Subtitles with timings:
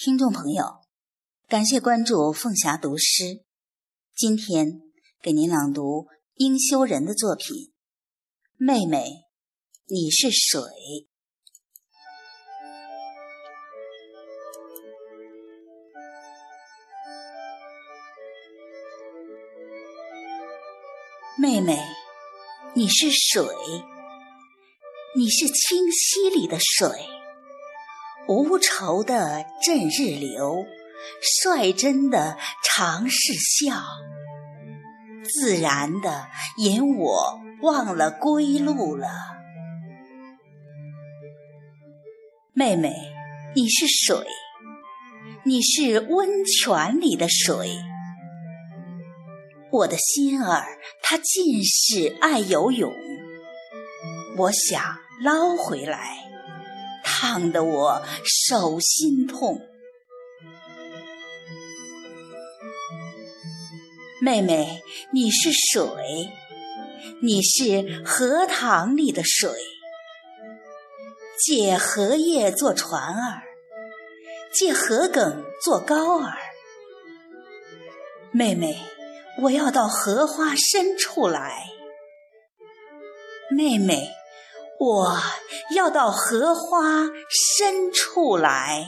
[0.00, 0.82] 听众朋友，
[1.48, 3.42] 感谢关注凤霞读诗。
[4.14, 4.80] 今天
[5.20, 7.56] 给您朗读殷修仁的作品
[8.56, 9.24] 《妹妹，
[9.88, 10.60] 你是水》。
[21.42, 21.76] 妹妹，
[22.76, 23.44] 你是水，
[25.16, 27.17] 你是清溪里的水。
[28.28, 30.66] 无愁的正日流，
[31.22, 33.74] 率真的常是笑，
[35.24, 36.26] 自然的
[36.58, 39.08] 引我忘了归路了。
[42.52, 42.92] 妹妹，
[43.54, 44.26] 你是水，
[45.44, 47.78] 你是温泉里的水，
[49.70, 50.66] 我的心儿
[51.02, 52.92] 它尽是爱游泳，
[54.36, 56.27] 我想捞回来。
[57.20, 59.60] 烫得我手心痛，
[64.22, 66.30] 妹妹，你是水，
[67.20, 69.50] 你是荷塘里的水，
[71.44, 73.42] 借荷叶做船儿，
[74.54, 76.38] 借荷梗做篙儿。
[78.30, 78.78] 妹妹，
[79.42, 81.66] 我要到荷花深处来，
[83.50, 84.08] 妹妹。
[84.80, 85.16] 我
[85.74, 88.86] 要到荷花深处来。